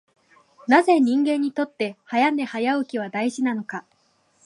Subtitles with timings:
[0.67, 3.85] なぜ人間にとって早寝早起きは大事なのか。